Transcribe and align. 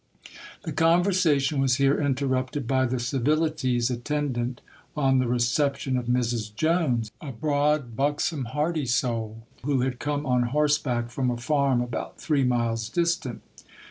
The 0.63 0.71
conversation 0.71 1.61
was 1.61 1.75
here 1.75 2.01
interrupted 2.01 2.65
by 2.67 2.87
the 2.87 2.99
civilities 2.99 3.91
attendant 3.91 4.59
on 4.97 5.19
the 5.19 5.27
reception 5.27 5.95
of 5.95 6.07
Mrs. 6.07 6.55
Jones,—a 6.55 7.33
broad, 7.33 7.95
buxom, 7.95 8.45
hearty 8.45 8.87
soul, 8.87 9.43
who 9.63 9.81
had 9.81 9.99
come 9.99 10.25
on 10.25 10.41
horseback 10.57 11.11
from 11.11 11.29
a 11.29 11.37
farm 11.37 11.81
about 11.83 12.17
three 12.19 12.43
miles 12.43 12.89
distant. 12.89 13.43